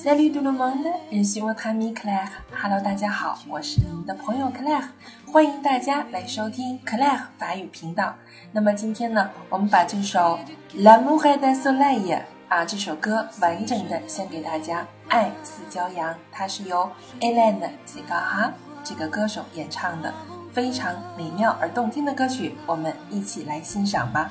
[0.00, 2.28] Salut tout le monde, je suis votre ami Claire.
[2.62, 4.84] Hello，大家好，我是你们的朋友 Claire，
[5.26, 8.14] 欢迎大家来收听 Claire 法语频道。
[8.52, 10.38] 那么今天呢，我们把这首
[10.84, 12.16] 《L'amour est un soleil》
[12.48, 16.88] 啊这首歌完整的献给大家，《爱似骄阳》，它是由
[17.18, 18.54] Ellen s i g a h a
[18.84, 20.14] 这个歌手演唱的，
[20.52, 24.30] 非常美妙而动听的歌曲，我们一起来欣赏吧。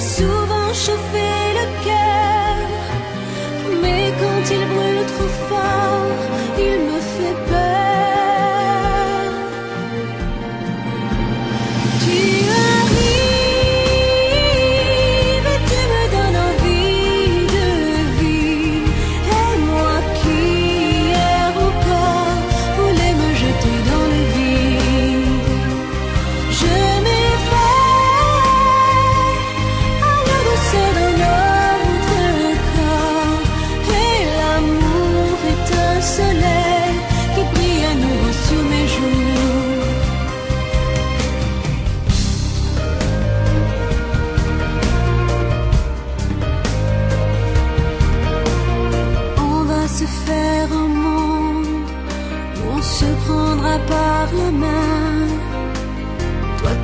[0.00, 1.43] souvent chauffé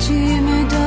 [0.01, 0.80] 寂寞的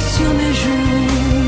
[0.00, 1.43] sur mes joues.